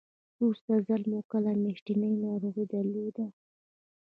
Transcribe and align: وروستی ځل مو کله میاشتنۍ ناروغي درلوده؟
وروستی 0.37 0.75
ځل 0.87 1.01
مو 1.09 1.19
کله 1.31 1.51
میاشتنۍ 1.63 2.13
ناروغي 2.25 2.63
درلوده؟ 2.73 3.25